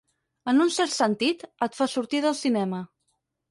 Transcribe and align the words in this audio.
En 0.53 0.63
un 0.63 0.71
cert 0.75 0.91
sentit, 0.93 1.45
et 1.67 1.79
fa 1.81 1.89
sortir 1.93 2.25
del 2.29 2.39
cinema. 2.43 2.83